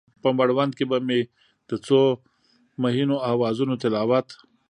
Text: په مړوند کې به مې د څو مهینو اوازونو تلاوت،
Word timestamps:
په 0.21 0.29
مړوند 0.37 0.71
کې 0.77 0.85
به 0.89 0.97
مې 1.07 1.19
د 1.69 1.71
څو 1.85 2.01
مهینو 2.83 3.15
اوازونو 3.31 3.73
تلاوت، 3.81 4.27